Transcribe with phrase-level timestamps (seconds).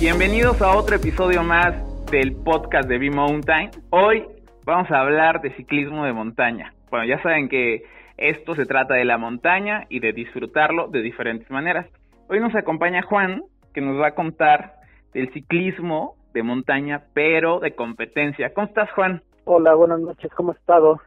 [0.00, 1.74] Bienvenidos a otro episodio más
[2.12, 3.70] del podcast de B-Mountain.
[3.90, 4.24] Hoy
[4.64, 6.72] vamos a hablar de ciclismo de montaña.
[6.88, 7.82] Bueno, ya saben que
[8.16, 11.88] esto se trata de la montaña y de disfrutarlo de diferentes maneras.
[12.28, 13.42] Hoy nos acompaña Juan,
[13.74, 14.74] que nos va a contar
[15.14, 18.54] del ciclismo de montaña, pero de competencia.
[18.54, 19.22] ¿Cómo estás, Juan?
[19.46, 21.00] Hola, buenas noches, ¿cómo has estado?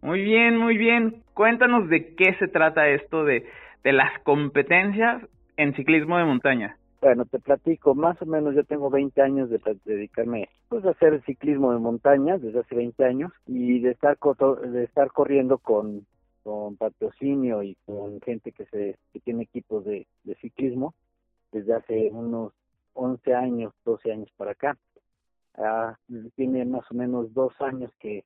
[0.00, 1.22] Muy bien, muy bien.
[1.34, 3.46] Cuéntanos de qué se trata esto de,
[3.84, 5.20] de las competencias
[5.58, 6.77] en ciclismo de montaña.
[7.00, 11.22] Bueno, te platico, más o menos yo tengo 20 años de, dedicarme pues, a hacer
[11.24, 16.06] ciclismo de montaña desde hace 20 años y de estar, de estar corriendo con,
[16.42, 20.94] con patrocinio y con gente que, se, que tiene equipos de, de ciclismo
[21.52, 22.52] desde hace unos
[22.94, 24.76] 11 años, 12 años para acá.
[25.54, 25.96] Ah,
[26.36, 28.24] tiene más o menos dos años que,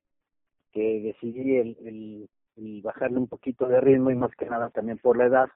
[0.71, 2.27] que decidí el,
[2.57, 5.49] el, bajarle un poquito de ritmo y más que nada también por la edad,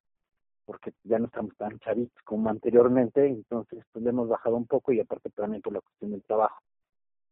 [0.67, 4.99] porque ya no estamos tan chavitos como anteriormente, entonces pues hemos bajado un poco y
[4.99, 6.61] aparte también por la cuestión del trabajo.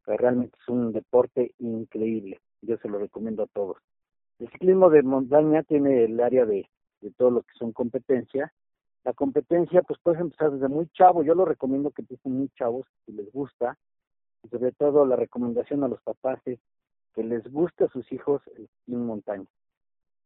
[0.05, 3.77] Pero realmente es un deporte increíble, yo se lo recomiendo a todos.
[4.39, 6.69] El ciclismo de montaña tiene el área de,
[7.01, 8.51] de todo lo que son competencias.
[9.03, 11.23] La competencia, pues puedes empezar desde muy chavo.
[11.23, 13.77] Yo lo recomiendo que empiecen muy chavos, si les gusta.
[14.43, 16.59] Y sobre todo la recomendación a los papás es
[17.13, 19.45] que les guste a sus hijos el ciclismo montaña.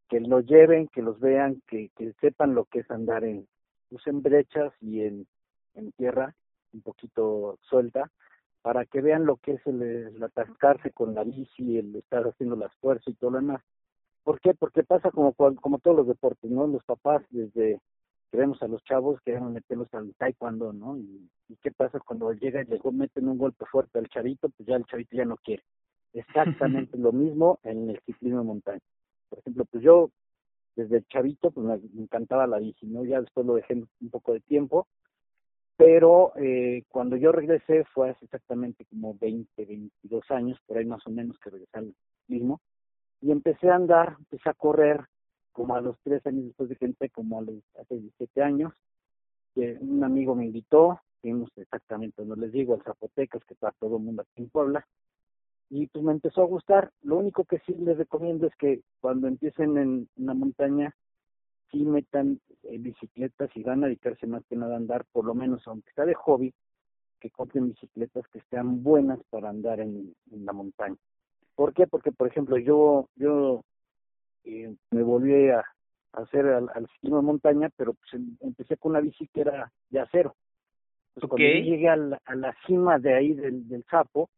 [0.09, 3.47] Que los lleven, que los vean, que, que sepan lo que es andar en,
[3.89, 5.27] pues en brechas y en,
[5.75, 6.35] en tierra
[6.73, 8.11] un poquito suelta,
[8.61, 12.55] para que vean lo que es el, el atascarse con la bici, el estar haciendo
[12.55, 13.61] las fuerzas y todo lo demás.
[14.23, 14.53] ¿Por qué?
[14.53, 16.67] Porque pasa como, como todos los deportes, ¿no?
[16.67, 17.79] Los papás desde
[18.31, 20.97] que vemos a los chavos queremos meterlos al taekwondo, ¿no?
[20.97, 21.29] Y,
[21.63, 24.85] qué pasa cuando llega y le meten un golpe fuerte al chavito, pues ya el
[24.85, 25.63] chavito ya no quiere.
[26.13, 28.81] Exactamente lo mismo en el ciclismo de montaña.
[29.29, 30.11] Por ejemplo, pues yo
[30.75, 32.87] desde el chavito pues me encantaba la bici.
[33.07, 34.87] Ya después lo dejé un poco de tiempo,
[35.79, 41.05] pero eh, cuando yo regresé fue hace exactamente como 20, 22 años, por ahí más
[41.07, 42.59] o menos que regresé al ciclismo,
[43.21, 45.05] y empecé a andar, empecé a correr
[45.53, 48.73] como a los tres años después de que entré, como a los hace 17 años,
[49.55, 53.97] que un amigo me invitó, fuimos exactamente, no les digo, al Zapotecas, que está todo
[53.97, 54.85] el mundo aquí en Puebla,
[55.69, 56.91] y pues me empezó a gustar.
[57.03, 60.93] Lo único que sí les recomiendo es que cuando empiecen en una montaña,
[61.71, 65.35] sí metan eh, bicicletas y van a dedicarse más que nada a andar, por lo
[65.35, 66.53] menos aunque sea de hobby,
[67.19, 70.97] que compren bicicletas que sean buenas para andar en la montaña.
[71.55, 71.87] ¿Por qué?
[71.87, 73.65] Porque, por ejemplo, yo yo
[74.45, 75.63] eh, me volví a,
[76.13, 79.71] hacer al, al ciclismo de montaña, pero pues em, empecé con una bici que era
[79.89, 80.35] de acero.
[81.13, 84.29] Pues cuando llegué a la, a la, cima de ahí del, del sapo,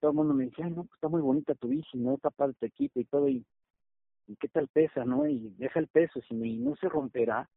[0.00, 2.14] todo el mundo me decía, no, pues está muy bonita tu bici, ¿no?
[2.14, 3.44] Está para tu equipo y todo, y,
[4.26, 5.26] y qué tal pesa, ¿no?
[5.26, 7.48] Y deja el peso, si no se romperá.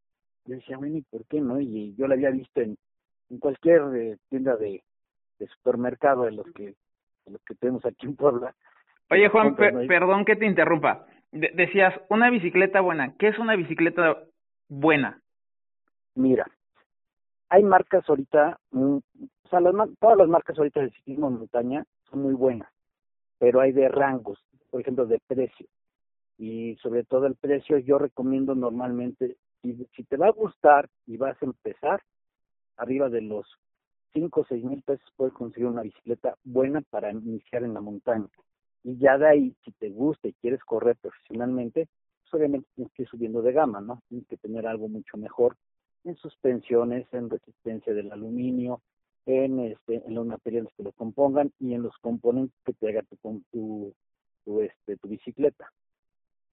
[0.46, 1.60] Yo decía, bueno, ¿y por qué no?
[1.60, 2.78] Y yo la había visto en,
[3.30, 4.84] en cualquier eh, tienda de,
[5.38, 6.76] de supermercado de los que
[7.26, 8.56] de los que tenemos aquí en Puebla,
[9.12, 11.06] Oye, Juan, perdón que te interrumpa.
[11.32, 13.16] decías, una bicicleta buena.
[13.18, 14.24] ¿Qué es una bicicleta
[14.68, 15.20] buena?
[16.16, 16.46] Mira,
[17.50, 19.60] hay marcas ahorita, mm, o sea,
[20.00, 22.70] todas las marcas ahorita de ciclismo en montaña son muy buenas,
[23.38, 24.40] pero hay de rangos,
[24.70, 25.68] por ejemplo, de precio.
[26.38, 31.42] Y sobre todo el precio, yo recomiendo normalmente, si, te va a gustar y vas
[31.42, 32.02] a empezar,
[32.78, 33.46] arriba de los
[34.14, 38.30] 5 o 6 mil pesos puedes conseguir una bicicleta buena para iniciar en la montaña
[38.84, 41.88] y ya de ahí, si te gusta y quieres correr profesionalmente,
[42.22, 44.02] pues obviamente tienes que ir subiendo de gama, ¿no?
[44.08, 45.58] Tienes que tener algo mucho mejor
[46.06, 48.82] en suspensiones, en resistencia del aluminio,
[49.26, 53.04] en, este, en los materiales que lo compongan y en los componentes que te haga
[53.04, 53.94] tu, tu,
[54.46, 55.72] tu, este, tu bicicleta.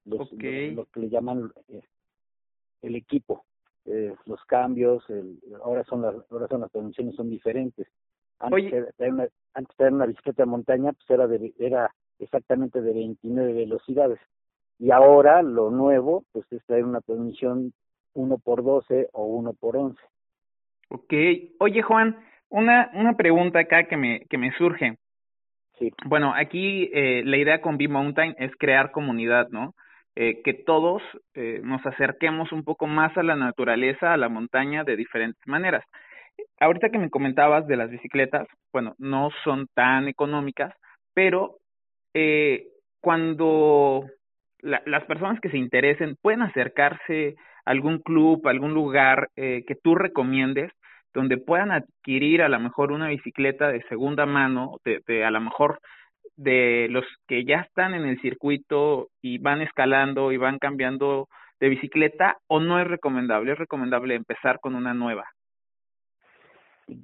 [0.04, 1.82] Los, lo, que le llaman eh,
[2.82, 3.44] el equipo,
[3.86, 7.88] eh, los cambios, el, ahora son las ahora son las transmisiones son diferentes.
[8.38, 8.86] Antes, Oye.
[8.98, 13.52] Era, una, antes era una bicicleta de montaña, pues era de, era exactamente de 29
[13.52, 14.20] velocidades.
[14.78, 17.72] Y ahora lo nuevo, pues es traer una transmisión
[18.14, 19.98] 1 por 12 o 1 por 11.
[20.90, 21.12] Ok.
[21.58, 22.16] Oye, Juan,
[22.50, 24.96] una, una pregunta acá que me, que me surge.
[25.78, 25.90] Sí.
[26.06, 29.74] Bueno, aquí eh, la idea con B-Mountain es crear comunidad, ¿no?
[30.14, 31.02] Eh, que todos
[31.34, 35.84] eh, nos acerquemos un poco más a la naturaleza, a la montaña de diferentes maneras.
[36.58, 40.72] Ahorita que me comentabas de las bicicletas, bueno, no son tan económicas,
[41.14, 41.56] pero
[42.14, 42.64] eh,
[43.00, 44.06] cuando
[44.62, 49.74] las personas que se interesen pueden acercarse a algún club, a algún lugar eh, que
[49.74, 50.72] tú recomiendes,
[51.16, 55.80] donde puedan adquirir a lo mejor una bicicleta de segunda mano, de, a lo mejor
[56.36, 61.28] de los que ya están en el circuito y van escalando y van cambiando
[61.58, 65.24] de bicicleta, o no es recomendable, es recomendable empezar con una nueva.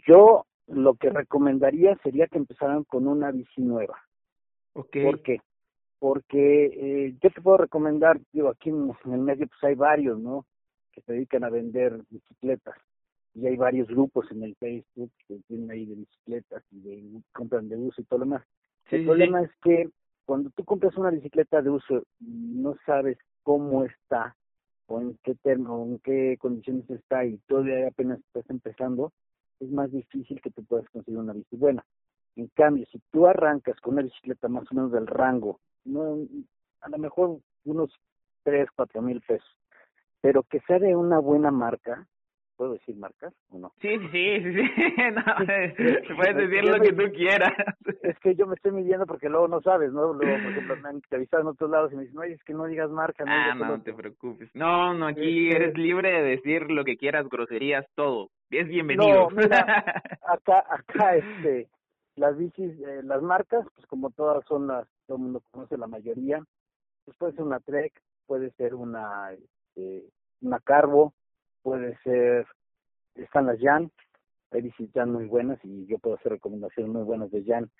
[0.06, 3.98] Yo lo que recomendaría sería que empezaran con una bici nueva.
[4.74, 5.04] Okay.
[5.04, 5.40] ¿Por qué?
[5.98, 10.44] Porque eh, yo te puedo recomendar, digo, aquí en, el medio pues hay varios, ¿no?
[10.92, 12.76] Que se dedican a vender bicicletas.
[13.34, 17.68] Y hay varios grupos en el Facebook que tienen ahí de bicicletas y de compran
[17.68, 18.42] de uso y todo lo demás.
[18.90, 19.88] el problema es que
[20.26, 24.36] cuando tú compras una bicicleta de uso y no sabes cómo está
[24.86, 29.12] o en qué termo, en qué condiciones está y todavía apenas estás empezando,
[29.60, 31.84] es más difícil que tú puedas conseguir una bici buena.
[32.36, 36.18] En cambio, si tú arrancas con una bicicleta más o menos del rango, no,
[36.80, 37.90] a lo mejor unos
[38.42, 39.56] tres, cuatro mil pesos,
[40.20, 42.06] pero que sea de una buena marca,
[42.56, 43.72] ¿Puedo decir marcas o no?
[43.80, 44.62] Sí, sí, sí, sí.
[45.12, 45.22] No,
[46.16, 47.52] puedes decir lo que tú quieras.
[48.02, 50.12] Es que yo me estoy midiendo porque luego no sabes, ¿no?
[50.12, 52.52] Luego, por ejemplo, me han entrevistado en otros lados y me dicen, oye, es que
[52.52, 53.24] no digas marca.
[53.24, 54.50] No ah, no, te preocupes.
[54.54, 58.30] No, no, aquí eres libre de decir lo que quieras, groserías, todo.
[58.50, 59.30] Es bienvenido.
[59.30, 59.84] No, mira,
[60.26, 61.68] acá, acá, este,
[62.16, 65.86] las bicis, eh, las marcas, pues como todas son las, todo el mundo conoce la
[65.86, 66.42] mayoría,
[67.04, 67.92] pues puede ser una Trek,
[68.26, 70.04] puede ser una, este,
[70.42, 71.14] una Carbo,
[71.62, 72.46] puede ser,
[73.14, 73.90] están las Jan,
[74.50, 77.70] hay bicis Jan muy buenas y yo puedo hacer recomendaciones muy buenas de Jan,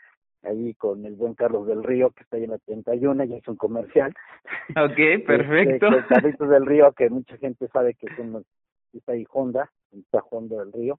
[0.43, 3.49] ahí con el buen Carlos del Río, que está ahí en la 31, ya es
[3.49, 4.14] un comercial.
[4.70, 5.88] Ok, este, perfecto.
[6.08, 8.44] Carlitos del Río, que mucha gente sabe que son,
[8.93, 10.99] está ahí Honda, está Honda del Río,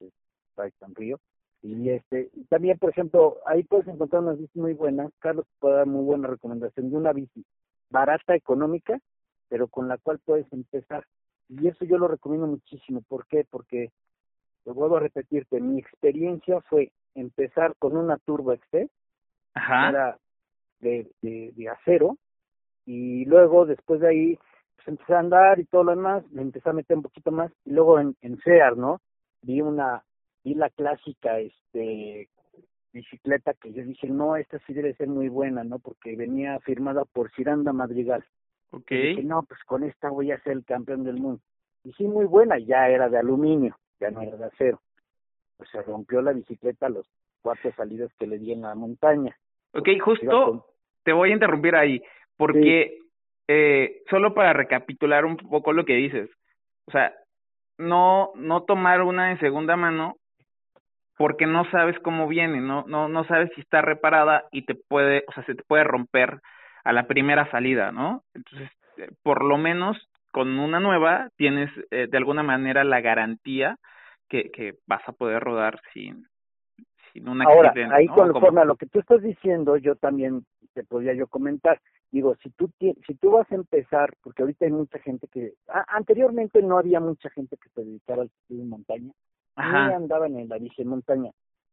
[0.00, 1.20] está ahí en Río.
[1.62, 5.12] Y este, también, por ejemplo, ahí puedes encontrar unas bicis muy buenas.
[5.20, 7.44] Carlos puede dar muy buena recomendación de una bici
[7.88, 8.98] barata, económica,
[9.48, 11.04] pero con la cual puedes empezar.
[11.48, 13.02] Y eso yo lo recomiendo muchísimo.
[13.02, 13.46] ¿Por qué?
[13.48, 13.90] Porque,
[14.64, 18.90] lo vuelvo a repetirte, mi experiencia fue empezar con una Turbo XT,
[19.54, 20.18] Ajá.
[20.80, 22.16] de, de, de acero,
[22.86, 24.38] y luego después de ahí
[24.76, 27.52] pues empecé a andar y todo lo demás, me empecé a meter un poquito más,
[27.64, 29.00] y luego en, en SEAR, ¿no?
[29.42, 30.02] Vi una,
[30.42, 32.28] vi la clásica, este,
[32.92, 35.78] bicicleta que yo dije, no, esta sí debe ser muy buena, ¿no?
[35.78, 38.24] Porque venía firmada por Ciranda Madrigal.
[38.72, 38.98] Okay.
[38.98, 41.40] Y dije, no, pues con esta voy a ser el campeón del mundo.
[41.84, 44.80] Y sí, muy buena, ya era de aluminio, ya no era de acero.
[45.56, 47.06] Pues se rompió la bicicleta a los
[47.42, 49.36] cuatro salidas que le di en la montaña.
[49.72, 50.66] Ok, justo
[51.02, 52.02] te voy a interrumpir ahí,
[52.36, 52.98] porque
[53.48, 56.30] eh, solo para recapitular un poco lo que dices,
[56.86, 57.14] o sea,
[57.78, 60.16] no, no tomar una en segunda mano
[61.16, 65.24] porque no sabes cómo viene, no, no, no sabes si está reparada y te puede,
[65.28, 66.40] o sea, se te puede romper
[66.84, 68.22] a la primera salida, ¿no?
[68.34, 69.96] Entonces, eh, por lo menos
[70.30, 73.78] con una nueva tienes eh, de alguna manera la garantía
[74.28, 76.26] que, que vas a poder rodar sin,
[77.12, 77.84] sin un accidente.
[77.84, 80.44] Ahora, ahí conforme a lo que tú estás diciendo, yo también
[80.74, 81.80] te podría yo comentar.
[82.10, 85.52] Digo, si tú si tú vas a empezar, porque ahorita hay mucha gente que
[85.88, 89.12] anteriormente no había mucha gente que se dedicara al ciclismo en montaña,
[89.56, 89.96] Ajá.
[89.96, 91.30] andaban en la bici montaña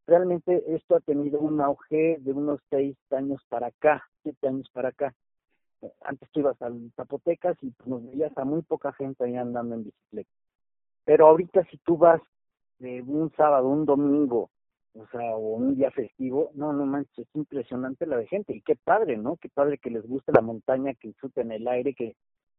[0.10, 4.90] realmente esto ha tenido un auge de unos seis años para acá, siete años para
[4.90, 5.14] acá.
[6.02, 9.76] Antes tú ibas al Zapotecas y pues, nos veías a muy poca gente ahí andando
[9.76, 10.30] en bicicleta.
[11.06, 12.22] Pero ahorita si tú vas
[12.80, 14.50] de un sábado, un domingo,
[14.94, 18.54] o sea, o un día festivo, no, no manches, es impresionante la de gente.
[18.54, 19.38] Y qué padre, ¿no?
[19.38, 22.16] Qué padre que les guste la montaña, que disfruten el aire, que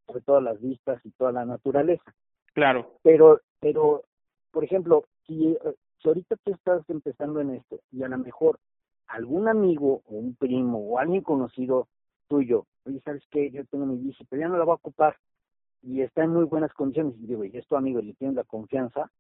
[0.07, 2.15] sobre todas las vistas y toda la naturaleza.
[2.55, 2.99] Claro.
[3.03, 4.03] Pero, pero,
[4.51, 5.57] por ejemplo, si
[6.03, 8.59] si ahorita tú estás empezando en esto y a lo mejor
[9.07, 11.89] algún amigo o un primo o alguien conocido
[12.29, 13.51] tuyo, oye, ¿sabes qué?
[13.51, 15.17] Yo tengo mi bici, pero ya no la voy a ocupar
[15.83, 18.37] y está en muy buenas condiciones y digo, y es tu amigo y le tienes
[18.37, 19.11] la confianza,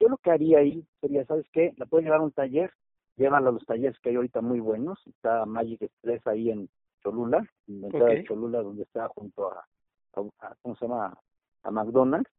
[0.00, 1.74] yo lo que haría ahí sería, ¿sabes qué?
[1.76, 2.72] La puedes llevar a un taller,
[3.16, 6.68] llévala a los talleres que hay ahorita muy buenos, está Magic Express ahí en
[7.02, 9.66] Cholula, en la entrada de Cholula donde está junto a,
[10.14, 11.18] a, ¿cómo se llama?
[11.62, 12.30] A McDonald's,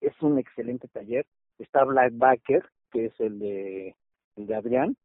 [0.00, 1.26] es un excelente taller,
[1.58, 3.96] está Blackbacker, que es el de,
[4.36, 4.96] el de Adrián,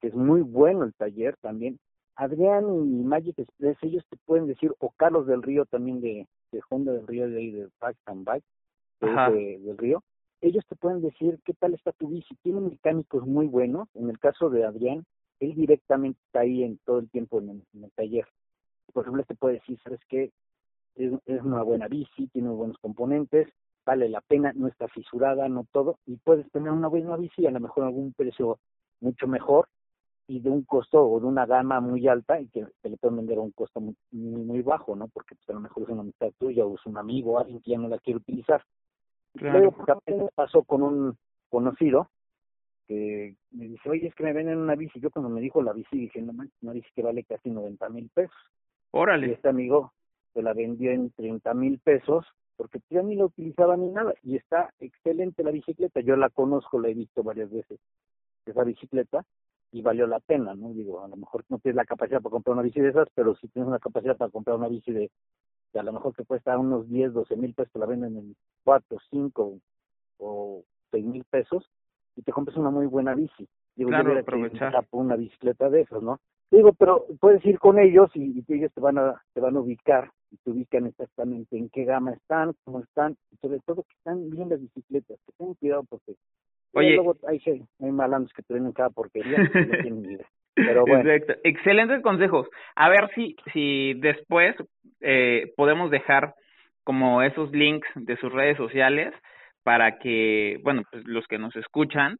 [0.00, 1.80] que es muy bueno el taller también.
[2.14, 6.60] Adrián y Magic Express, ellos te pueden decir, o Carlos del Río también de, de
[6.68, 8.44] Honda del Río, de ahí de Back and Bike,
[9.00, 10.02] de, del Río,
[10.40, 12.34] ellos te pueden decir qué tal está tu bici.
[12.42, 13.88] Tienen mecánicos muy buenos.
[13.94, 15.04] En el caso de Adrián,
[15.40, 18.26] él directamente está ahí en todo el tiempo en el, taller.
[18.92, 20.30] Por ejemplo, te puede decir, ¿sabes qué?
[20.96, 23.48] Es, es, una buena bici, tiene buenos componentes,
[23.88, 27.50] vale la pena, no está fisurada, no todo, y puedes tener una buena bici, a
[27.50, 28.58] lo mejor algún precio
[29.00, 29.66] mucho mejor
[30.26, 33.16] y de un costo o de una gama muy alta y que te le pueden
[33.16, 35.08] vender a un costo muy, muy, bajo, ¿no?
[35.08, 37.70] Porque pues, a lo mejor es una amistad tuya o es un amigo, alguien que
[37.70, 38.62] ya no la quiere utilizar.
[39.32, 41.16] Luego, pues, pasó con un
[41.48, 42.10] conocido
[42.86, 45.00] que me dice, oye, es que me venden una bici.
[45.00, 47.88] Yo cuando me dijo la bici dije, no manches, una bici que vale casi 90
[47.88, 48.36] mil pesos.
[48.90, 49.28] Órale.
[49.28, 49.94] Y este amigo
[50.34, 52.26] se la vendió en 30 mil pesos
[52.58, 56.80] porque ya ni la utilizaba ni nada y está excelente la bicicleta, yo la conozco,
[56.80, 57.78] la he visto varias veces.
[58.44, 59.24] esa bicicleta
[59.70, 60.72] y valió la pena, ¿no?
[60.72, 63.36] Digo, a lo mejor no tienes la capacidad para comprar una bici de esas, pero
[63.36, 65.10] si tienes una capacidad para comprar una bici de,
[65.74, 69.58] a lo mejor que cuesta unos 10, 12 mil pesos, la venden en 4, 5
[70.18, 71.70] o 6 mil pesos
[72.16, 73.46] y te compras una muy buena bici.
[73.76, 74.84] Digo, claro, aprovechar.
[74.90, 76.18] una bicicleta de esas, ¿no?
[76.50, 80.10] Digo, pero puedes ir con ellos y, ellos te van a te van a ubicar
[80.30, 84.30] y te ubican exactamente en qué gama están, cómo están, y sobre todo que están
[84.30, 86.14] bien las bicicletas, que tengan cuidado porque
[86.74, 87.40] Oye, luego hay,
[87.80, 89.50] hay malandros que te venden cada porquería no
[89.82, 90.20] tienen
[90.54, 91.10] Pero bueno.
[91.10, 91.40] Exacto.
[91.44, 92.48] Excelentes consejos.
[92.76, 94.54] A ver si, si después
[95.00, 96.34] eh, podemos dejar
[96.84, 99.14] como esos links de sus redes sociales
[99.62, 102.18] para que, bueno, pues los que nos escuchan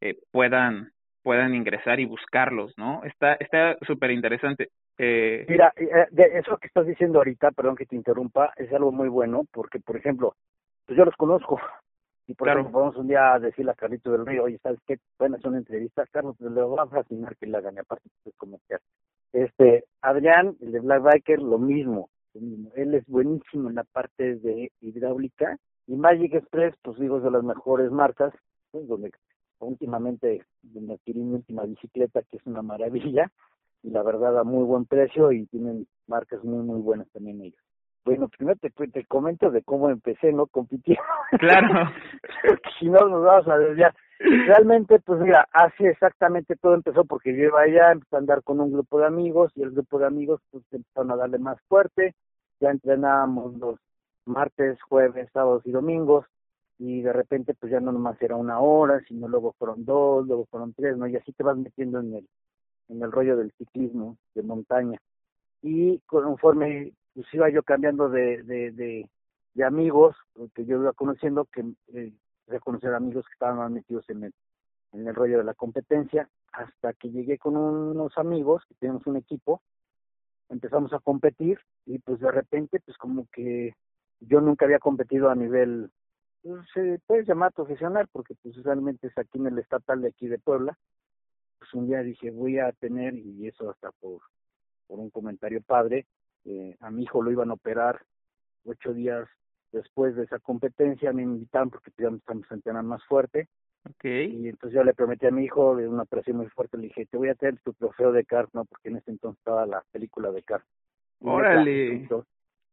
[0.00, 3.02] eh, puedan puedan ingresar y buscarlos, ¿no?
[3.04, 4.68] Está está súper interesante.
[5.02, 8.92] Eh, Mira, eh, de eso que estás diciendo ahorita, perdón que te interrumpa, es algo
[8.92, 10.34] muy bueno porque, por ejemplo,
[10.84, 11.58] pues yo los conozco
[12.26, 14.98] y por ejemplo podemos un día decirle a Carlito del Río, oye, ¿sabes qué?
[15.16, 18.36] Pueden hacer una entrevista, Carlos, le va a fascinar que le hagan, y aparte pues
[18.36, 18.80] comercial.
[19.32, 24.70] Este, Adrián, el de Black Biker, lo mismo, él es buenísimo en la parte de
[24.82, 28.34] hidráulica y Magic Express, pues digo, es de las mejores marcas,
[28.70, 29.12] pues, donde
[29.60, 33.30] últimamente me adquirí mi última bicicleta, que es una maravilla,
[33.82, 37.60] la verdad a muy buen precio y tienen marcas muy, muy buenas también ellos.
[38.04, 40.46] Bueno, primero te, te comento de cómo empecé, ¿no?
[40.46, 41.02] Compitiendo.
[41.38, 41.90] Claro.
[42.78, 43.94] si no, nos vamos a desviar.
[44.18, 48.60] Realmente, pues mira, así exactamente todo empezó porque yo iba allá, empecé a andar con
[48.60, 52.14] un grupo de amigos y el grupo de amigos pues empezaron a darle más fuerte.
[52.60, 53.78] Ya entrenábamos los
[54.26, 56.26] martes, jueves, sábados y domingos
[56.78, 60.46] y de repente pues ya no nomás era una hora, sino luego fueron dos, luego
[60.46, 61.06] fueron tres, ¿no?
[61.06, 62.28] Y así te vas metiendo en el,
[62.90, 65.00] en el rollo del ciclismo de montaña.
[65.62, 68.70] Y conforme pues iba yo cambiando de, de,
[69.54, 70.16] de, amigos,
[70.54, 72.12] que yo iba conociendo, que eh,
[72.48, 74.32] a conocer amigos que estaban más metidos en el,
[74.92, 79.16] en el rollo de la competencia, hasta que llegué con unos amigos, que tenemos un
[79.16, 79.60] equipo,
[80.48, 83.74] empezamos a competir y pues de repente pues como que
[84.20, 85.90] yo nunca había competido a nivel
[86.42, 90.26] pues, se puede llamar profesional porque pues realmente es aquí en el estatal de aquí
[90.26, 90.76] de Puebla
[91.60, 94.20] pues un día dije voy a tener y eso hasta por
[94.88, 96.06] por un comentario padre
[96.44, 98.00] eh, a mi hijo lo iban a operar
[98.64, 99.28] ocho días
[99.70, 103.46] después de esa competencia me invitaron porque pues, ya estamos entrenando más fuerte
[103.88, 104.26] okay.
[104.26, 107.06] y entonces yo le prometí a mi hijo de una operación muy fuerte le dije
[107.06, 109.84] te voy a tener tu trofeo de CAR no porque en ese entonces estaba la
[109.92, 110.64] película de CAR
[111.20, 112.08] órale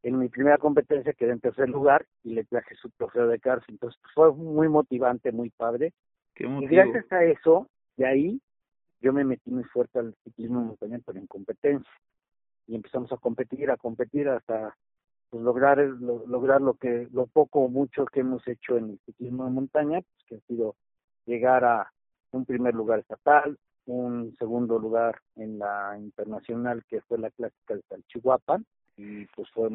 [0.02, 3.74] en mi primera competencia quedé en tercer lugar y le traje su trofeo de cárcel.
[3.74, 5.92] Entonces pues, fue muy motivante, muy padre.
[6.36, 8.40] y gracias a eso, de ahí,
[9.00, 11.92] yo me metí muy fuerte al ciclismo montaña, pero en competencia.
[12.66, 14.76] Y empezamos a competir, a competir hasta
[15.30, 19.44] pues, lograr lograr lo que lo poco o mucho que hemos hecho en el ciclismo
[19.44, 20.74] de montaña, pues, que ha sido
[21.26, 21.92] llegar a
[22.32, 27.82] un primer lugar estatal, un segundo lugar en la internacional que fue la clásica de
[27.88, 28.64] Salchihuapan
[28.96, 29.70] y pues fue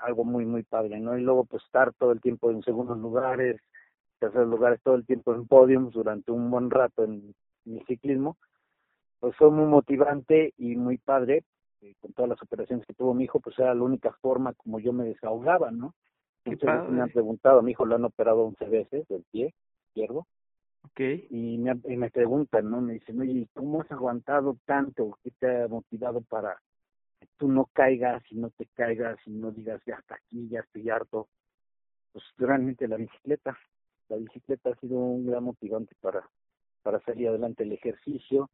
[0.00, 3.58] algo muy muy padre no y luego pues estar todo el tiempo en segundos lugares
[4.18, 8.36] terceros lugares todo el tiempo en podiums durante un buen rato en mi ciclismo
[9.26, 11.42] pues fue muy motivante y muy padre
[11.80, 14.78] eh, con todas las operaciones que tuvo mi hijo pues era la única forma como
[14.78, 15.94] yo me desahogaba no
[16.44, 19.52] entonces me han preguntado a mi hijo lo han operado 11 veces del pie
[19.88, 20.26] izquierdo.
[20.92, 21.26] Okay.
[21.30, 25.62] y me, y me preguntan no me dicen oye cómo has aguantado tanto qué te
[25.62, 26.56] ha motivado para
[27.36, 30.88] tú no caigas y no te caigas y no digas ya hasta aquí, ya estoy
[30.88, 31.28] harto.
[32.12, 33.58] Pues realmente la bicicleta,
[34.08, 36.28] la bicicleta ha sido un gran motivante para,
[36.82, 38.50] para salir adelante el ejercicio,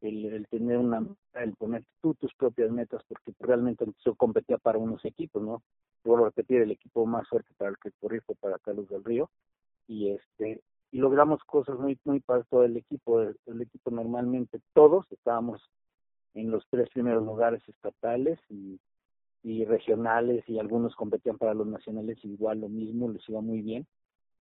[0.00, 4.78] el, el tener una, el poner tú tus propias metas, porque realmente yo competía para
[4.78, 5.62] unos equipos, ¿no?
[6.04, 9.04] Vuelvo a repetir, el equipo más fuerte para el que corrí fue para Carlos del
[9.04, 9.30] Río,
[9.86, 15.06] y este, y logramos cosas muy, muy para todo el equipo, el equipo normalmente todos
[15.12, 15.62] estábamos
[16.34, 18.78] en los tres primeros lugares estatales y,
[19.42, 23.86] y regionales y algunos competían para los nacionales igual lo mismo, les iba muy bien.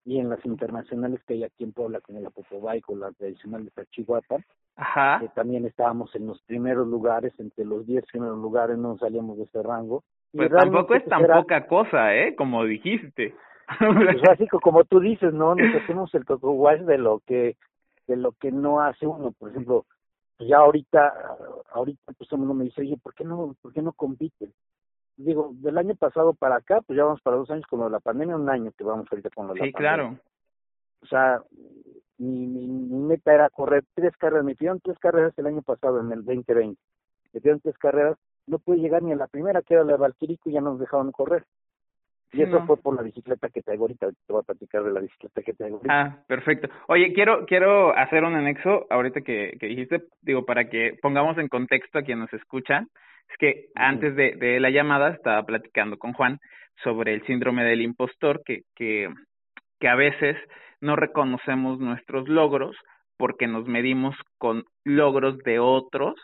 [0.10, 3.64] Y en las internacionales que hay aquí en Puebla, como la Popobay, con la tradicional
[3.64, 4.38] de Tachihuapa,
[4.76, 5.20] Ajá.
[5.20, 9.44] que también estábamos en los primeros lugares, entre los diez primeros lugares no salíamos de
[9.44, 10.04] ese rango.
[10.34, 12.36] Pues tampoco es tan poca cosa, ¿eh?
[12.36, 13.36] Como dijiste.
[13.78, 15.54] pues así como tú dices, ¿no?
[15.54, 17.56] Nos hacemos el coco de lo que
[18.08, 19.32] de lo que no hace uno.
[19.38, 19.86] Por ejemplo,
[20.40, 21.14] ya ahorita,
[21.72, 24.52] ahorita pues uno me dice, oye, ¿por qué no, por qué no compiten?
[25.20, 27.92] Digo, del año pasado para acá, pues ya vamos para dos años con lo de
[27.92, 29.96] la pandemia, un año que vamos ahorita con lo de sí, la pandemia.
[29.96, 30.20] claro.
[31.02, 31.42] O sea,
[32.18, 36.14] mi, mi, meta era correr tres carreras, me pidieron tres carreras el año pasado, en
[36.14, 36.80] el 2020.
[37.34, 39.98] Me pidieron tres carreras, no pude llegar ni a la primera, que era la de
[40.00, 41.44] Valquirico, y ya nos dejaron correr.
[42.32, 44.08] Y eso fue por la bicicleta que traigo ahorita.
[44.12, 46.02] Te voy a platicar de la bicicleta que traigo ahorita.
[46.02, 46.70] Ah, perfecto.
[46.88, 51.48] Oye, quiero quiero hacer un anexo ahorita que, que dijiste, digo, para que pongamos en
[51.48, 52.86] contexto a quien nos escucha.
[53.30, 56.40] Es que antes de, de la llamada estaba platicando con Juan
[56.84, 59.10] sobre el síndrome del impostor, que, que,
[59.80, 60.38] que a veces
[60.82, 62.76] no reconocemos nuestros logros
[63.18, 66.16] porque nos medimos con logros de otros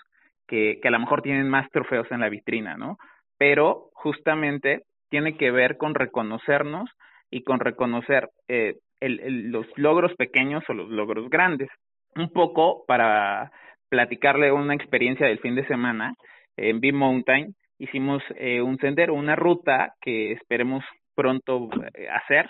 [0.47, 2.97] que, que a lo mejor tienen más trofeos en la vitrina, ¿no?
[3.37, 6.89] Pero justamente tiene que ver con reconocernos
[7.29, 11.69] y con reconocer eh, el, los logros pequeños o los logros grandes.
[12.15, 13.51] Un poco para
[13.89, 16.13] platicarle una experiencia del fin de semana
[16.57, 20.83] en B-Mountain, hicimos eh, un sendero, una ruta que esperemos
[21.15, 22.49] pronto eh, hacer.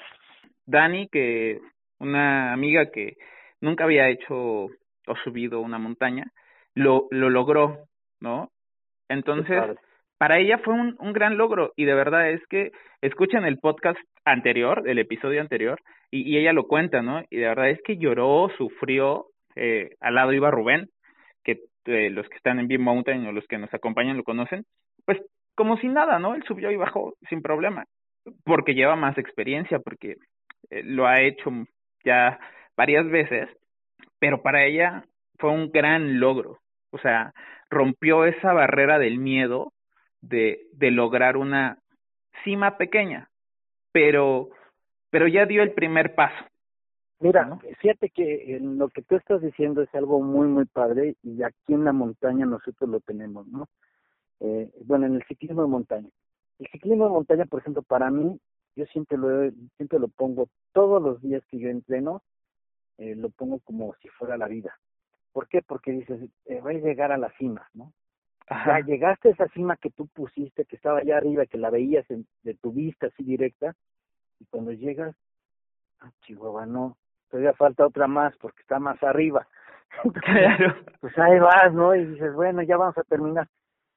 [0.66, 1.60] Dani, que
[2.00, 3.14] una amiga que
[3.62, 4.36] nunca había hecho
[5.08, 6.26] o subido una montaña,
[6.74, 7.86] lo, lo logró,
[8.20, 8.50] ¿no?
[9.08, 9.62] Entonces,
[10.18, 12.72] para ella fue un, un gran logro y de verdad es que
[13.02, 17.24] escuchen el podcast anterior, el episodio anterior, y, y ella lo cuenta, ¿no?
[17.30, 20.90] Y de verdad es que lloró, sufrió, eh, al lado iba Rubén,
[21.86, 24.66] eh, los que están en Big Mountain o los que nos acompañan lo conocen,
[25.06, 25.20] pues
[25.56, 26.36] como si nada, ¿no?
[26.36, 27.86] Él subió y bajó sin problema,
[28.44, 30.18] porque lleva más experiencia, porque
[30.70, 31.52] eh, lo ha hecho
[32.04, 32.40] ya
[32.76, 33.50] varias veces,
[34.20, 35.06] pero para ella
[35.38, 36.60] fue un gran logro,
[36.92, 37.34] o sea,
[37.70, 39.74] rompió esa barrera del miedo
[40.22, 41.78] de, de lograr una
[42.44, 43.30] cima pequeña,
[43.92, 44.50] pero,
[45.10, 46.46] pero ya dio el primer paso.
[47.20, 51.74] Mira, fíjate que lo que tú estás diciendo es algo muy, muy padre y aquí
[51.74, 53.70] en la montaña nosotros lo tenemos, ¿no?
[54.42, 56.10] Eh, bueno, en el ciclismo de montaña.
[56.60, 58.38] El ciclismo de montaña, por ejemplo, para mí,
[58.76, 62.22] yo siempre lo, siempre lo pongo todos los días que yo entreno,
[62.98, 64.78] eh, lo pongo como si fuera la vida.
[65.32, 65.62] ¿Por qué?
[65.62, 67.94] Porque dices, eh, a llegar a la cima, ¿no?
[68.50, 72.06] Ya llegaste a esa cima que tú pusiste, que estaba allá arriba, que la veías
[72.08, 73.76] de tu vista así directa,
[74.40, 75.16] y cuando llegas,
[76.02, 76.98] ah, Chihuahua, no,
[77.30, 79.48] todavía falta otra más porque está más arriba.
[80.26, 80.76] claro.
[81.02, 81.96] Pues ahí vas, ¿no?
[81.96, 83.48] Y dices, bueno, ya vamos a terminar.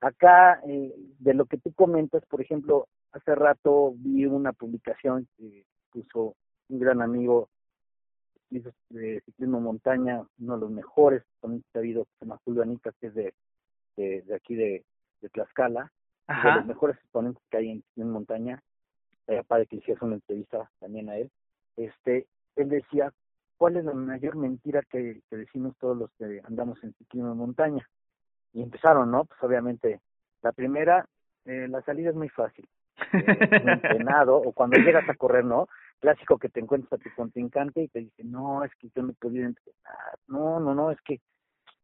[0.00, 5.64] Acá, eh, de lo que tú comentas, por ejemplo, hace rato vi una publicación que
[5.90, 6.36] puso
[6.68, 7.48] un gran amigo
[8.50, 13.08] de ciclismo montaña, uno de los mejores también ha habido, se llama Julio Anica, que
[13.08, 13.34] es de,
[13.96, 14.84] de, aquí de,
[15.20, 15.92] de Tlaxcala,
[16.28, 18.62] de los mejores exponentes que hay en ciclismo montaña,
[19.26, 21.30] eh, para que hiciera una entrevista también a él,
[21.76, 22.26] este,
[22.56, 23.12] él decía,
[23.58, 27.86] ¿cuál es la mayor mentira que, que decimos todos los que andamos en ciclismo montaña?
[28.52, 29.24] y empezaron, ¿no?
[29.24, 30.00] Pues obviamente,
[30.42, 31.06] la primera,
[31.44, 32.66] eh, la salida es muy fácil.
[33.12, 33.24] Eh,
[34.02, 35.68] entrenado, o cuando llegas a correr, ¿no?
[36.00, 39.10] Clásico que te encuentras a tu contrincante y te dice, no, es que yo no
[39.10, 40.18] he podido entrenar.
[40.26, 41.20] No, no, no, es que,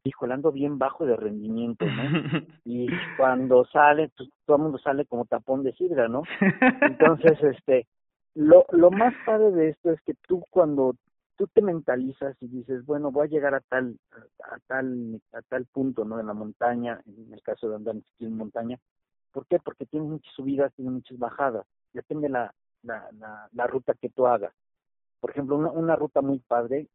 [0.05, 2.41] híjole, ando bien bajo de rendimiento, ¿no?
[2.65, 6.23] Y cuando sale, pues, todo el mundo sale como tapón de sidra, ¿no?
[6.83, 7.87] Entonces, este,
[8.35, 10.95] lo, lo más padre de esto es que tú cuando
[11.37, 13.99] tú te mentalizas y dices, bueno, voy a llegar a tal,
[14.43, 16.21] a, tal, a tal punto, ¿no?
[16.21, 18.79] En la montaña, en el caso de andar en montaña.
[19.33, 19.59] ¿Por qué?
[19.59, 21.67] Porque tiene muchas subidas, tiene muchas bajadas.
[21.93, 24.55] Depende la, la, la, la ruta que tú hagas.
[25.21, 26.89] Por ejemplo, una, una ruta muy padre,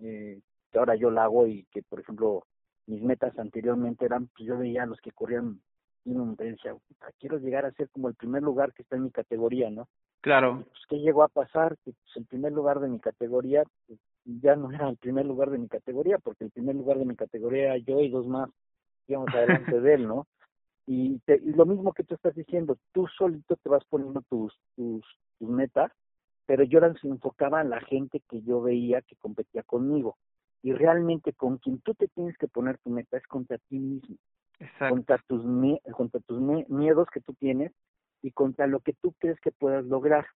[0.00, 2.44] eh, que ahora yo la hago y que, por ejemplo,
[2.86, 5.60] mis metas anteriormente eran, pues yo veía a los que corrían
[6.08, 6.74] y me decía,
[7.18, 9.88] quiero llegar a ser como el primer lugar que está en mi categoría, ¿no?
[10.20, 10.64] Claro.
[10.68, 11.76] Pues, ¿Qué llegó a pasar?
[11.84, 15.50] Que pues, el primer lugar de mi categoría pues, ya no era el primer lugar
[15.50, 18.50] de mi categoría, porque el primer lugar de mi categoría era yo y dos más
[19.06, 20.26] íbamos adelante de él, ¿no?
[20.86, 24.58] Y, te, y lo mismo que tú estás diciendo, tú solito te vas poniendo tus,
[24.74, 25.04] tus,
[25.38, 25.92] tus metas,
[26.46, 30.16] pero yo las enfocaba a la gente que yo veía que competía conmigo.
[30.62, 34.16] Y realmente con quien tú te tienes que poner tu meta es contra ti mismo.
[34.60, 34.94] Exacto.
[34.94, 35.42] Contra tus,
[35.92, 37.72] contra tus miedos que tú tienes
[38.22, 40.26] y contra lo que tú crees que puedas lograr.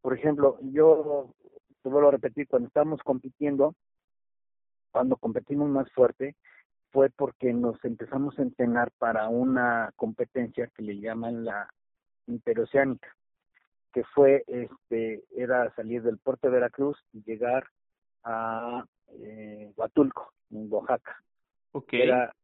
[0.00, 1.34] Por ejemplo, yo
[1.82, 3.74] te vuelvo a repetir, cuando estábamos compitiendo,
[4.90, 6.36] cuando competimos más fuerte,
[6.90, 11.68] fue porque nos empezamos a entrenar para una competencia que le llaman la
[12.26, 13.14] interoceánica,
[13.92, 17.66] que fue, este, era salir del puerto de Veracruz y llegar
[18.24, 21.22] a eh, Huatulco, en Oaxaca.
[21.72, 22.02] Okay.
[22.02, 22.34] Era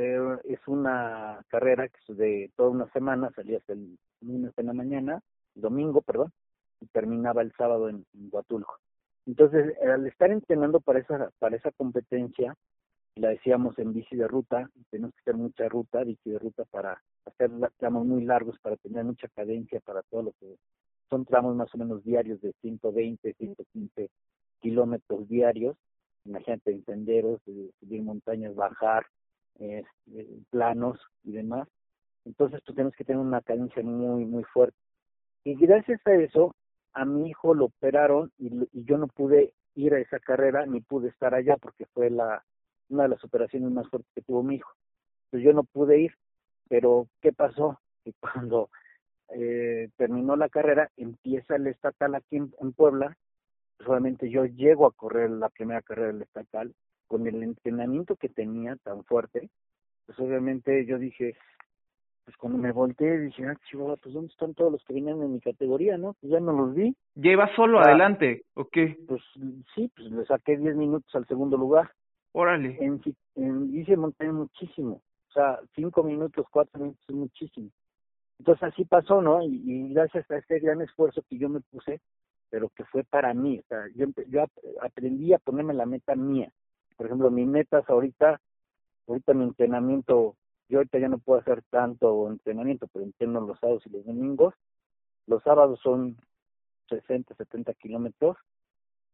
[0.00, 4.72] eh, es una carrera que es de toda una semana, salías el lunes en la
[4.72, 5.20] mañana,
[5.54, 6.32] domingo, perdón,
[6.80, 8.78] y terminaba el sábado en, Huatulco.
[9.26, 12.56] Entonces, al estar entrenando para esa, para esa competencia,
[13.16, 17.00] la decíamos en bici de ruta, tenemos que hacer mucha ruta, bici de ruta para
[17.26, 20.56] hacer tramos muy largos, para tener mucha cadencia para todo lo que
[21.10, 24.10] son tramos más o menos diarios de 120, 115
[24.60, 25.76] kilómetros diarios.
[26.24, 29.06] Imagínate en senderos, subir montañas, bajar,
[29.60, 29.84] eh,
[30.50, 31.68] planos y demás.
[32.24, 34.76] Entonces tú tienes que tener una cadencia muy, muy fuerte.
[35.44, 36.54] Y gracias a eso,
[36.92, 40.80] a mi hijo lo operaron y, y yo no pude ir a esa carrera ni
[40.80, 42.44] pude estar allá porque fue la
[42.90, 44.70] una de las operaciones más fuertes que tuvo mi hijo.
[45.26, 46.12] Entonces yo no pude ir,
[46.68, 47.80] pero ¿qué pasó?
[48.04, 48.68] Que cuando
[49.30, 53.16] eh, terminó la carrera, empieza el estatal aquí en, Puebla,
[53.78, 56.74] solamente yo llego a correr la primera carrera del estatal,
[57.10, 59.50] con el entrenamiento que tenía tan fuerte,
[60.06, 61.36] pues obviamente yo dije,
[62.24, 65.32] pues cuando me volteé dije, ah, chihuahua, pues ¿dónde están todos los que venían en
[65.32, 66.14] mi categoría, no?
[66.20, 66.94] Pues ya no los vi.
[67.16, 68.96] ¿Ya solo adelante o qué?
[69.08, 69.20] Pues
[69.74, 71.90] sí, pues le saqué 10 minutos al segundo lugar.
[72.30, 72.76] Órale.
[72.80, 73.00] En,
[73.34, 77.70] en hice montaña muchísimo, o sea, 5 minutos, 4 minutos es muchísimo.
[78.38, 79.42] Entonces así pasó, ¿no?
[79.42, 82.00] Y, gracias a este gran esfuerzo que yo me puse,
[82.50, 84.44] pero que fue para mí, o sea, yo, yo
[84.80, 86.52] aprendí a ponerme la meta mía.
[87.00, 88.42] Por ejemplo, mis metas ahorita,
[89.08, 90.36] ahorita mi entrenamiento
[90.68, 94.52] yo ahorita ya no puedo hacer tanto entrenamiento, pero entreno los sábados y los domingos.
[95.26, 96.18] Los sábados son
[96.90, 98.36] 60, 70 kilómetros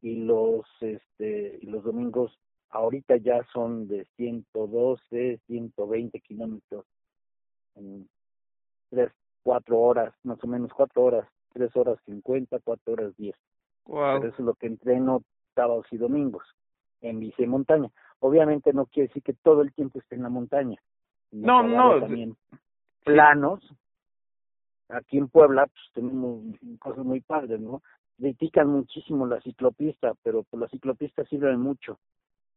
[0.03, 2.37] y los este y los domingos
[2.70, 6.87] ahorita ya son de 112, 120 kilómetros
[7.77, 8.09] en
[8.90, 9.12] 3,
[9.44, 13.37] 4 horas, más o menos 4 horas, 3 horas 50, 4 horas 10.
[13.85, 14.18] Wow.
[14.18, 15.22] Pero eso es lo que entreno
[15.55, 16.42] sábados y domingos
[17.00, 17.90] en bici montaña.
[18.20, 20.76] Obviamente no quiere decir que todo el tiempo esté en la montaña.
[21.30, 22.00] No, no.
[22.00, 22.37] También
[23.04, 23.61] planos.
[24.88, 26.42] Aquí en Puebla pues, tenemos
[26.78, 27.82] cosas muy padres, ¿no?
[28.18, 31.98] Critican muchísimo la ciclopista, pero pues, la ciclopista sirve mucho.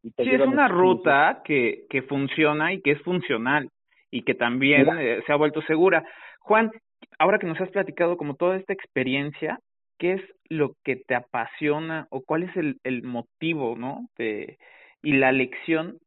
[0.04, 3.70] Y sí, es una ruta que, que funciona y que es funcional
[4.12, 6.06] y que también eh, se ha vuelto segura.
[6.40, 6.72] Juan,
[7.18, 9.60] ahora que nos has platicado como toda esta experiencia,
[10.00, 14.10] ¿qué es lo que te apasiona o cuál es el, el motivo, ¿no?
[14.18, 14.58] De,
[15.04, 16.00] y la lección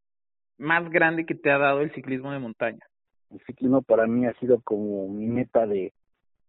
[0.58, 2.84] más grande que te ha dado el ciclismo de montaña?
[3.30, 5.92] El ciclismo para mí ha sido como mi meta de,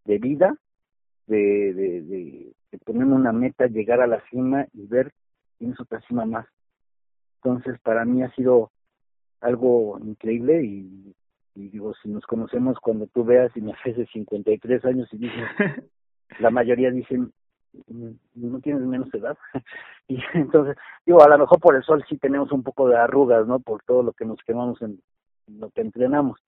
[0.05, 0.55] de vida,
[1.27, 2.53] de, de, de,
[2.85, 5.11] ponerme una meta, llegar a la cima y ver
[5.59, 6.47] tienes otra cima más.
[7.43, 8.71] Entonces para mí ha sido
[9.41, 11.13] algo increíble y,
[11.55, 15.47] y digo, si nos conocemos cuando tú veas y me haces 53 años y dices,
[16.39, 17.33] la mayoría dicen,
[17.87, 19.37] mm, no tienes menos edad.
[20.07, 23.47] y entonces, digo, a lo mejor por el sol sí tenemos un poco de arrugas,
[23.47, 23.59] ¿no?
[23.59, 25.01] Por todo lo que nos quemamos en,
[25.47, 26.39] lo que entrenamos.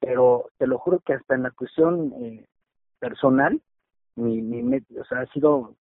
[0.00, 2.46] Pero te lo juro que hasta en la cuestión eh,
[2.98, 3.60] personal,
[4.16, 5.74] mi, mi, o sea, ha sido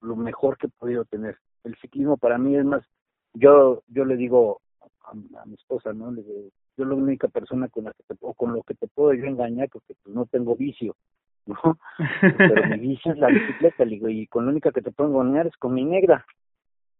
[0.00, 1.38] lo mejor que he podido tener.
[1.64, 2.82] El ciclismo para mí es más,
[3.34, 4.60] yo yo le digo
[5.04, 6.10] a, mi esposa, ¿no?
[6.10, 8.86] Le digo, yo la única persona con la que te, o con lo que te
[8.88, 10.96] puedo yo engañar porque pues no tengo vicio
[11.64, 11.78] ¿no?
[12.36, 15.46] Pero mi bici es la bicicleta, digo, y con la única que te puedo engañar
[15.46, 16.24] es con mi negra,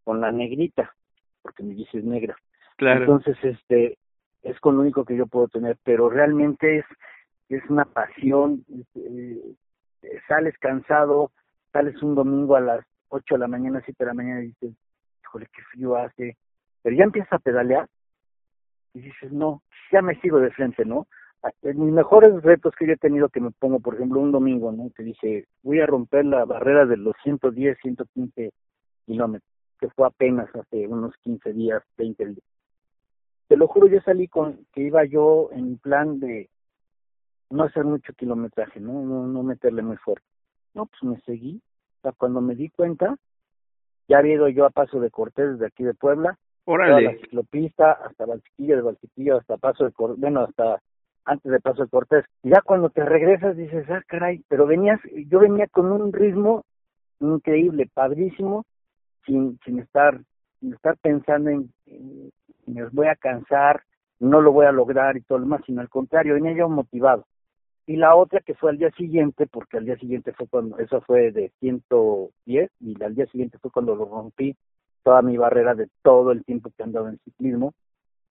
[0.04, 0.94] con la negrita,
[1.42, 2.36] porque mi bici es negra.
[2.76, 3.00] Claro.
[3.00, 3.98] Entonces, este,
[4.42, 6.84] es con lo único que yo puedo tener, pero realmente es,
[7.48, 9.54] es una pasión, eh,
[10.28, 11.30] sales cansado,
[11.72, 14.74] sales un domingo a las 8 de la mañana, 7 de la mañana y dices,
[15.22, 16.36] híjole, qué frío hace,
[16.82, 17.86] pero ya empiezas a pedalear
[18.94, 21.06] y dices, no, ya me sigo de frente, ¿no?
[21.62, 24.90] Mis mejores retos que yo he tenido que me pongo, por ejemplo, un domingo, ¿no?
[24.94, 28.52] Que dije, voy a romper la barrera de los 110, 115
[29.06, 32.44] kilómetros, que fue apenas hace unos 15 días, 20 días.
[33.48, 36.50] Te lo juro, yo salí con que iba yo en plan de
[37.50, 39.02] no hacer mucho kilometraje, ¿no?
[39.02, 40.26] No, no meterle muy fuerte.
[40.74, 41.60] No, pues me seguí.
[41.98, 43.16] O sea, cuando me di cuenta,
[44.08, 47.02] ya había ido yo a Paso de Cortés desde aquí de Puebla, Órale.
[47.02, 50.80] la ciclopista, hasta Valchiquillo de Valchiquillo, hasta Paso de Cortés, bueno, hasta
[51.30, 52.24] antes de Paso de Cortés.
[52.42, 56.64] Ya cuando te regresas dices, ah, caray, pero venías, yo venía con un ritmo
[57.20, 58.64] increíble, padrísimo,
[59.24, 60.20] sin, sin estar,
[60.58, 61.72] sin estar pensando en,
[62.66, 63.84] me voy a cansar,
[64.18, 67.24] no lo voy a lograr y todo lo demás, sino al contrario, venía yo motivado.
[67.86, 71.00] Y la otra que fue al día siguiente, porque al día siguiente fue cuando, eso
[71.02, 74.56] fue de 110, y al día siguiente fue cuando lo rompí
[75.02, 77.72] toda mi barrera de todo el tiempo que andaba en ciclismo,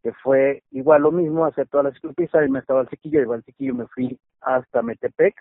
[0.03, 3.33] que fue igual lo mismo, hacer toda la ciclopista, y me estaba al Sequillo, y
[3.33, 5.35] al Sequillo me fui hasta Metepec,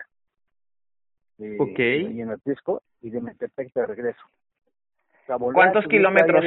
[1.39, 2.07] eh, okay.
[2.11, 4.21] y en Atisco, y de Metepec de regreso.
[5.53, 6.43] ¿Cuántos kilómetros?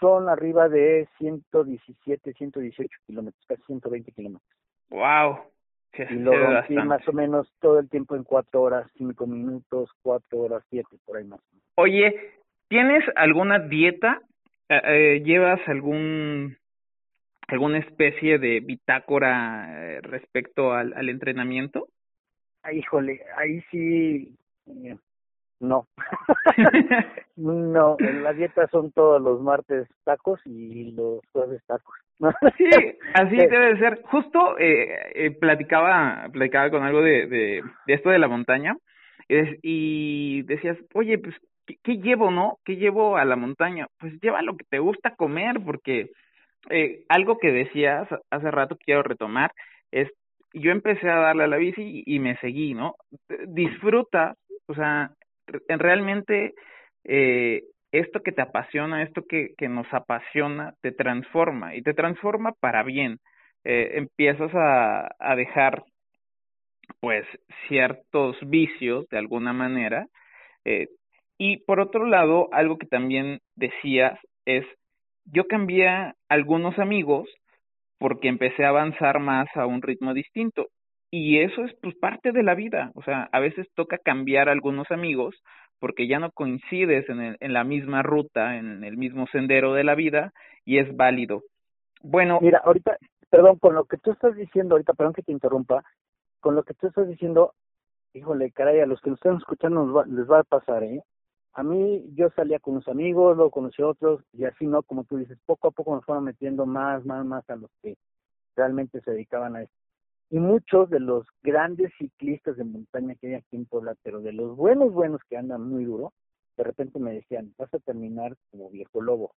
[0.00, 4.50] Son arriba de 117, 118 kilómetros, casi 120 kilómetros.
[4.90, 5.38] ¡Wow!
[6.10, 10.40] y lo rompí más o menos todo el tiempo en cuatro horas, cinco minutos, cuatro
[10.40, 11.40] horas, siete, por ahí más.
[11.76, 12.32] Oye,
[12.68, 14.20] ¿tienes alguna dieta?
[14.68, 16.56] Eh, eh, ¿Llevas algún
[17.54, 21.88] alguna especie de bitácora eh, respecto al, al entrenamiento?
[22.62, 24.36] Ay, híjole, ahí sí,
[24.66, 24.96] eh,
[25.60, 25.86] no.
[27.36, 31.94] no, en la dieta son todos los martes tacos y los jueves tacos.
[32.58, 32.68] sí,
[33.14, 34.02] así debe ser.
[34.02, 38.76] Justo eh, eh, platicaba, platicaba con algo de, de, de esto de la montaña
[39.28, 41.34] y decías, oye, pues,
[41.82, 42.58] ¿qué, llevo, no?
[42.64, 43.86] ¿Qué llevo a la montaña?
[43.98, 46.10] Pues lleva lo que te gusta comer, porque
[46.70, 49.52] eh, algo que decías hace rato quiero retomar
[49.90, 50.10] es,
[50.52, 52.94] yo empecé a darle a la bici y, me seguí, ¿no?
[53.48, 54.34] Disfruta,
[54.66, 55.10] o sea,
[55.68, 56.54] realmente
[57.04, 62.52] eh, esto que te apasiona, esto que, que nos apasiona, te transforma y te transforma
[62.60, 63.18] para bien.
[63.64, 65.82] Eh, empiezas a, a dejar
[67.00, 67.26] pues
[67.68, 70.06] ciertos vicios de alguna manera.
[71.38, 74.64] Y por otro lado, algo que también decías es,
[75.24, 77.28] yo cambié algunos amigos
[77.98, 80.68] porque empecé a avanzar más a un ritmo distinto.
[81.10, 82.90] Y eso es pues parte de la vida.
[82.94, 85.34] O sea, a veces toca cambiar algunos amigos
[85.78, 89.84] porque ya no coincides en, el, en la misma ruta, en el mismo sendero de
[89.84, 90.32] la vida
[90.64, 91.42] y es válido.
[92.02, 92.38] Bueno.
[92.40, 92.96] Mira, ahorita,
[93.30, 95.84] perdón, con lo que tú estás diciendo ahorita, perdón que te interrumpa,
[96.40, 97.54] con lo que tú estás diciendo,
[98.12, 101.02] híjole, caray, a los que nos están escuchando les va a pasar, ¿eh?
[101.54, 104.82] A mí, yo salía con unos amigos, luego conocí a otros, y así, ¿no?
[104.82, 107.96] Como tú dices, poco a poco nos fueron metiendo más, más, más a los que
[108.56, 109.74] realmente se dedicaban a esto.
[110.30, 114.32] Y muchos de los grandes ciclistas de montaña que hay aquí en Puebla, pero de
[114.32, 116.12] los buenos, buenos que andan muy duro,
[116.56, 119.32] de repente me decían, vas a terminar como viejo lobo,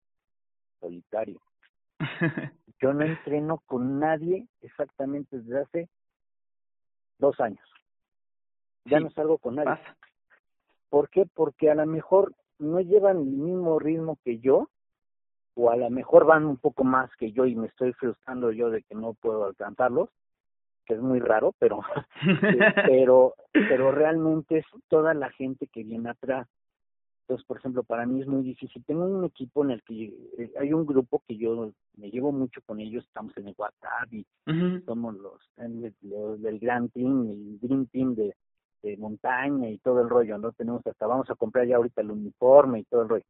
[0.80, 1.40] solitario.
[2.82, 5.90] yo no entreno con nadie exactamente desde hace
[7.20, 7.68] dos años.
[8.86, 9.80] Ya no salgo con nadie.
[10.90, 11.26] ¿Por qué?
[11.34, 14.70] Porque a lo mejor no llevan el mismo ritmo que yo,
[15.56, 18.70] o a lo mejor van un poco más que yo y me estoy frustrando yo
[18.70, 20.10] de que no puedo alcanzarlos,
[20.86, 21.80] que es muy raro, pero
[22.92, 26.48] pero pero realmente es toda la gente que viene atrás.
[27.22, 28.86] Entonces, por ejemplo, para mí es muy difícil.
[28.86, 30.06] Tengo un equipo en el que
[30.38, 34.14] eh, hay un grupo que yo me llevo mucho con ellos, estamos en el WhatsApp
[34.14, 34.26] y
[34.86, 35.42] somos los,
[36.04, 38.34] los, del Gran Team, el Dream Team de,
[38.82, 40.52] de montaña y todo el rollo, ¿no?
[40.52, 43.26] Tenemos hasta, vamos a comprar ya ahorita el uniforme y todo el rollo.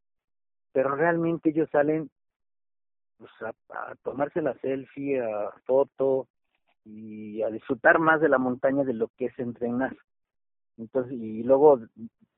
[0.71, 2.10] Pero realmente ellos salen
[3.17, 6.27] pues, a, a tomarse la selfie, a foto
[6.86, 9.95] y a disfrutar más de la montaña de lo que es entrenar.
[10.77, 11.79] Entonces, y luego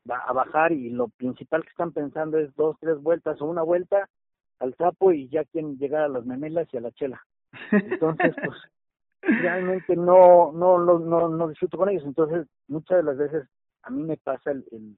[0.10, 3.62] va a bajar y lo principal que están pensando es dos, tres vueltas o una
[3.62, 4.10] vuelta
[4.60, 7.22] al sapo y ya quieren llegar a las memelas y a la chela.
[7.72, 8.58] Entonces, pues
[9.22, 12.04] realmente no, no, no, no, no disfruto con ellos.
[12.06, 13.48] Entonces, muchas de las veces
[13.84, 14.98] a mí me pasa el, el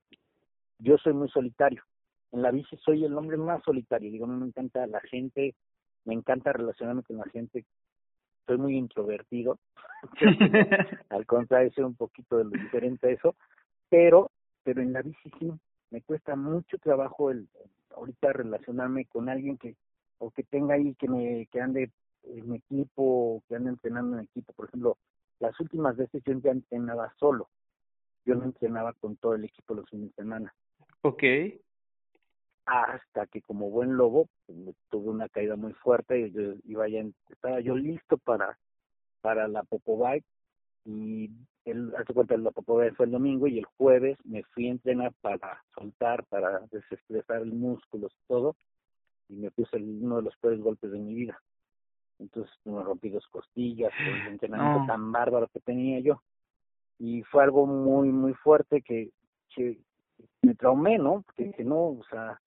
[0.80, 1.84] yo soy muy solitario.
[2.32, 4.12] En la bici soy el hombre más solitario.
[4.12, 5.56] Digo, me encanta la gente,
[6.06, 7.66] me encanta relacionarme con la gente.
[8.48, 9.60] Soy muy introvertido.
[11.10, 13.36] Al contrario, soy un poquito de lo diferente a eso.
[13.90, 14.32] Pero
[14.64, 15.52] pero en la bici sí,
[15.90, 17.48] me cuesta mucho trabajo el,
[17.96, 19.76] ahorita relacionarme con alguien que
[20.20, 21.90] o que tenga ahí que me que ande
[22.24, 24.98] en equipo, que ande entrenando en equipo, por ejemplo,
[25.40, 27.50] las últimas veces yo ya entrenaba solo.
[28.26, 30.54] Yo no entrenaba con todo el equipo los fines de semana.
[31.02, 31.24] Ok.
[32.66, 37.04] Hasta que como buen lobo pues, tuve una caída muy fuerte y yo iba ya,
[37.30, 38.58] estaba yo listo para
[39.22, 40.26] para la Popo Bike
[40.86, 41.30] y
[41.66, 45.14] el, hace cuenta, la vez fue el domingo y el jueves me fui a entrenar
[45.22, 48.56] para soltar, para desestresar el músculo y todo,
[49.30, 51.40] y me puse uno de los peores golpes de mi vida.
[52.22, 56.22] Entonces me rompí dos costillas, el entrenamiento tan bárbaro que tenía yo.
[57.00, 59.10] Y fue algo muy, muy fuerte que,
[59.56, 59.80] que
[60.44, 61.24] me traumé, ¿no?
[61.24, 62.40] Porque que no, o sea,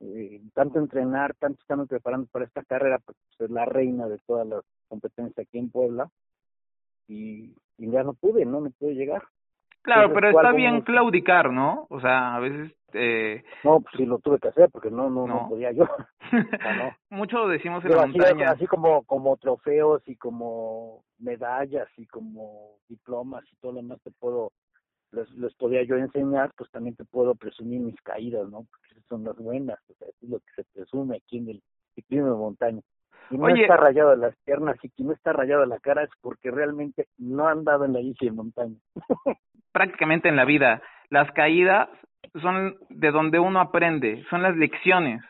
[0.00, 4.46] eh, tanto entrenar, tanto estamos preparando para esta carrera, pues es la reina de todas
[4.46, 6.10] las competencias aquí en Puebla.
[7.06, 9.22] Y y ya no pude, no me pude llegar.
[9.82, 11.86] Claro, pero está bien claudicar, ¿no?
[11.90, 12.72] O sea, a veces...
[12.92, 13.42] Eh...
[13.64, 15.48] No, pues sí lo tuve que hacer porque no no, no.
[15.48, 15.86] podía yo.
[16.32, 16.96] no.
[17.10, 18.50] Mucho lo decimos en la así, montaña.
[18.50, 24.10] Así como, como trofeos y como medallas y como diplomas y todo lo demás te
[24.10, 24.52] puedo,
[25.10, 28.66] les, les podía yo enseñar, pues también te puedo presumir mis caídas, ¿no?
[28.70, 31.62] Porque son las buenas, o sea, es lo que se presume aquí en el
[31.94, 32.82] ciclismo de montaña
[33.32, 36.50] si no está rayado las piernas y que no está rayado la cara es porque
[36.50, 38.76] realmente no han dado en la bici de montaña.
[39.72, 41.88] Prácticamente en la vida, las caídas
[42.40, 45.22] son de donde uno aprende, son las lecciones.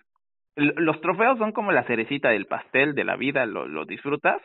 [0.56, 4.42] Los trofeos son como la cerecita del pastel de la vida, lo, lo disfrutas,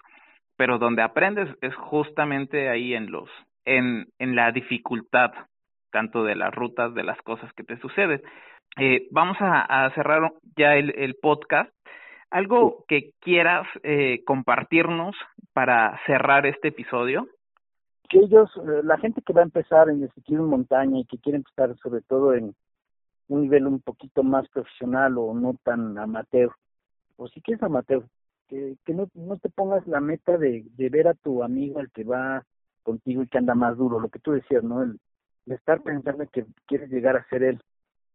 [0.56, 3.30] pero donde aprendes es justamente ahí en los,
[3.66, 5.32] en, en la dificultad,
[5.92, 8.22] tanto de las rutas, de las cosas que te suceden.
[8.80, 11.72] Eh, vamos a, a cerrar ya el, el podcast
[12.30, 15.16] ¿Algo que quieras eh, compartirnos
[15.54, 17.28] para cerrar este episodio?
[18.10, 21.06] Que ellos, eh, la gente que va a empezar en el ciclismo en montaña y
[21.06, 22.56] que quiere empezar sobre todo en
[23.30, 26.52] un nivel un poquito más profesional o no tan amateur,
[27.18, 28.04] o si quieres amateur,
[28.48, 31.92] que, que no, no te pongas la meta de, de ver a tu amigo el
[31.92, 32.46] que va
[32.84, 34.84] contigo y que anda más duro, lo que tú decías, ¿no?
[34.84, 35.00] El,
[35.46, 37.62] estar pensando que quieres llegar a ser él,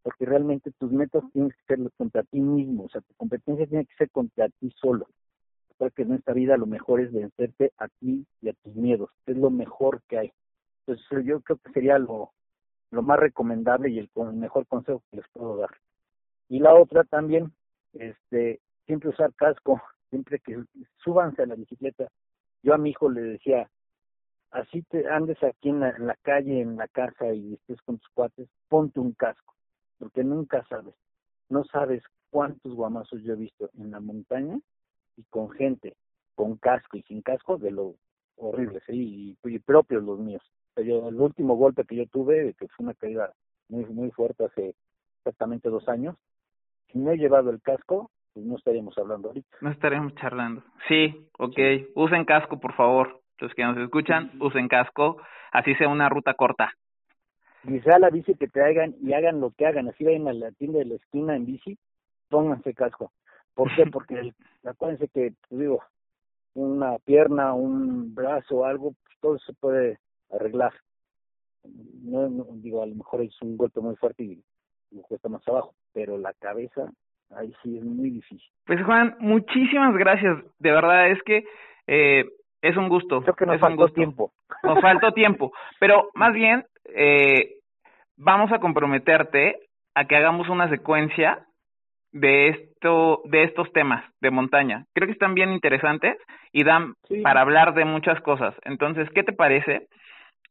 [0.03, 3.87] porque realmente tus metas tienen que ser contra ti mismo, o sea, tu competencia tiene
[3.87, 5.07] que ser contra ti solo,
[5.79, 9.37] porque en esta vida lo mejor es vencerte a ti y a tus miedos, es
[9.37, 10.33] lo mejor que hay.
[10.87, 12.33] Entonces yo creo que sería lo,
[12.91, 15.71] lo más recomendable y el, el mejor consejo que les puedo dar.
[16.49, 17.53] Y la otra también,
[17.95, 20.63] este, siempre usar casco, siempre que
[21.03, 22.09] súbanse a la bicicleta.
[22.63, 23.69] Yo a mi hijo le decía,
[24.51, 28.49] así te andes aquí en la, calle, en la casa y estés con tus cuates,
[28.69, 29.55] ponte un casco,
[30.03, 30.97] porque nunca sabes,
[31.49, 34.59] no sabes cuántos guamazos yo he visto en la montaña
[35.17, 35.95] y con gente
[36.35, 37.95] con casco y sin casco de lo
[38.37, 40.43] horrible, sí, y, propios los míos.
[40.75, 43.33] Yo, el último golpe que yo tuve, que fue una caída
[43.69, 44.75] muy muy fuerte hace
[45.19, 46.17] exactamente dos años,
[46.91, 49.57] si no he llevado el casco, pues no estaríamos hablando ahorita.
[49.61, 50.65] No estaríamos charlando.
[50.89, 51.59] Sí, ok.
[51.95, 53.21] Usen casco, por favor.
[53.39, 55.19] Los que nos escuchan, usen casco,
[55.53, 56.73] así sea una ruta corta.
[57.85, 60.51] Sea la bici que te hagan y hagan lo que hagan, así vayan a la
[60.53, 61.79] tienda de la esquina en bici,
[62.29, 63.13] pónganse casco.
[63.55, 63.85] ¿Por qué?
[63.93, 64.33] Porque
[64.65, 65.83] acuérdense que, digo,
[66.55, 69.99] una pierna, un brazo, algo, pues todo se puede
[70.33, 70.73] arreglar.
[72.03, 74.43] No, digo, a lo mejor es un golpe muy fuerte y
[74.91, 76.91] me cuesta más abajo, pero la cabeza,
[77.31, 78.51] ahí sí es muy difícil.
[78.67, 80.39] Pues Juan, muchísimas gracias.
[80.59, 81.45] De verdad es que
[81.87, 82.25] eh,
[82.61, 83.23] es un gusto.
[83.23, 84.33] Creo que nos es faltó tiempo.
[84.63, 85.53] Nos faltó tiempo.
[85.81, 87.57] Pero más bien, eh,
[88.17, 89.57] vamos a comprometerte
[89.95, 91.47] a que hagamos una secuencia
[92.13, 94.85] de esto, de estos temas de montaña.
[94.95, 96.17] Creo que están bien interesantes
[96.53, 98.55] y dan para hablar de muchas cosas.
[98.65, 99.89] Entonces, ¿qué te parece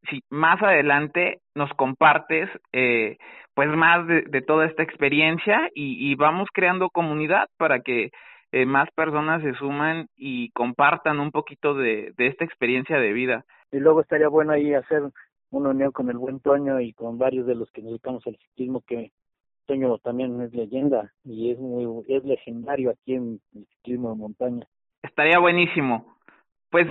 [0.10, 3.18] si más adelante nos compartes eh,
[3.54, 8.10] pues más de, de, toda esta experiencia y, y vamos creando comunidad para que
[8.52, 13.46] eh, más personas se suman y compartan un poquito de, de esta experiencia de vida.
[13.72, 15.04] Y luego estaría bueno ahí hacer
[15.52, 18.38] una unión con el buen Toño y con varios de los que nos dedicamos al
[18.38, 19.12] ciclismo que
[19.68, 24.66] Toño también es leyenda y es muy es legendario aquí en el ciclismo de montaña.
[25.04, 26.16] Estaría buenísimo.
[26.70, 26.88] Pues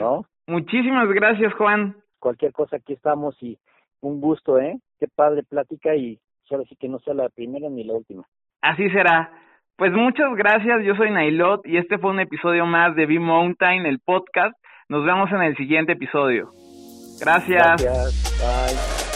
[0.47, 1.97] muchísimas gracias, Juan.
[2.19, 3.59] Cualquier cosa aquí estamos y
[4.01, 4.79] un gusto, ¿eh?
[4.99, 8.25] Qué padre plática y solo sí que no sea la primera ni la última.
[8.61, 9.33] Así será.
[9.77, 14.01] Pues muchas gracias, yo soy Nailot y este fue un episodio más de B-Mountain, el
[14.01, 14.55] podcast.
[14.91, 16.51] Nos vemos en el siguiente episodio.
[17.21, 18.15] Gracias.
[18.39, 19.10] Bye.